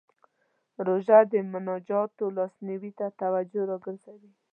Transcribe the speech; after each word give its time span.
روژه 0.85 1.19
د 1.31 1.33
محتاجانو 1.51 2.25
لاسنیوی 2.37 2.91
ته 2.99 3.05
توجه 3.21 3.61
راګرځوي. 3.71 4.31